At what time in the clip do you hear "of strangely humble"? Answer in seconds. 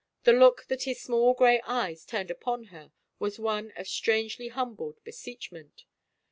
3.77-4.97